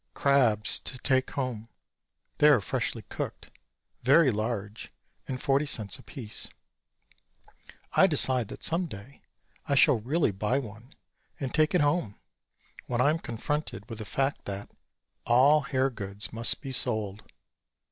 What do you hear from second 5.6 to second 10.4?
cents apiece. I decide that some I shall really